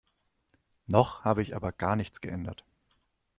Noch 0.87 1.25
habe 1.25 1.43
ich 1.43 1.55
aber 1.55 1.71
gar 1.71 1.95
nichts 1.95 2.21
geändert. 2.21 2.65